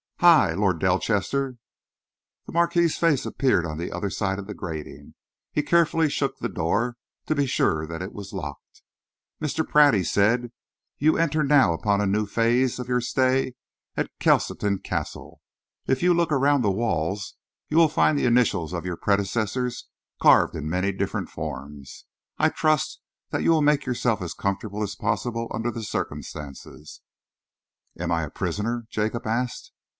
"Hi! 0.21 0.53
Lord 0.53 0.79
Delchester!" 0.79 1.57
The 2.45 2.51
Marquis's 2.51 2.97
face 2.97 3.25
appeared 3.25 3.65
on 3.65 3.77
the 3.79 3.91
other 3.91 4.09
side 4.11 4.37
of 4.37 4.45
the 4.45 4.53
grating. 4.53 5.15
He 5.51 5.63
carefully 5.63 6.09
shook 6.09 6.37
the 6.37 6.49
door, 6.49 6.97
to 7.25 7.33
be 7.33 7.47
sure 7.47 7.87
that 7.87 8.03
it 8.03 8.13
was 8.13 8.33
locked. 8.33 8.83
"Mr. 9.41 9.67
Pratt," 9.67 9.95
he 9.95 10.03
said, 10.03 10.51
"you 10.99 11.17
enter 11.17 11.43
now 11.43 11.73
upon 11.73 12.01
a 12.01 12.07
new 12.07 12.25
phase 12.27 12.77
of 12.79 12.87
your 12.87 13.01
stay 13.01 13.55
at 13.95 14.11
Kelsoton 14.19 14.79
Castle. 14.83 15.41
If 15.87 16.03
you 16.03 16.13
look 16.15 16.31
around 16.31 16.61
the 16.61 16.71
walls, 16.71 17.35
you 17.69 17.77
will 17.77 17.89
find 17.89 18.17
the 18.17 18.27
initials 18.27 18.73
of 18.73 18.85
your 18.85 18.97
predecessors 18.97 19.87
carved 20.21 20.55
in 20.55 20.69
many 20.69 20.91
different 20.91 21.29
forms. 21.29 22.05
I 22.37 22.49
trust 22.49 23.01
that 23.29 23.41
you 23.43 23.49
will 23.51 23.61
make 23.63 23.85
yourself 23.85 24.21
as 24.21 24.35
comfortable 24.35 24.83
as 24.83 24.95
possible 24.95 25.47
under 25.51 25.71
the 25.71 25.83
circumstances." 25.83 27.01
"Am 27.99 28.11
I 28.11 28.23
a 28.23 28.29
prisoner?" 28.31 28.85
Jacob 28.89 29.25
asked. 29.27 29.71